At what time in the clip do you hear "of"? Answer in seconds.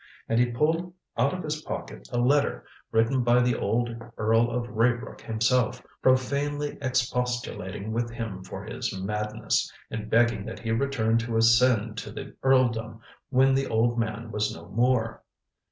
1.31-1.43, 4.49-4.67